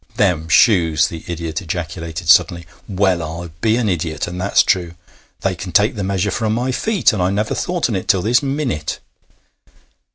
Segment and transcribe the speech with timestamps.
[0.15, 2.65] 'Them shoes!' the idiot ejaculated suddenly.
[2.87, 4.95] 'Well, I be an idiot, and that's true!
[5.41, 8.23] They can take the measure from my feet, and I never thought on it till
[8.23, 8.97] this minute!'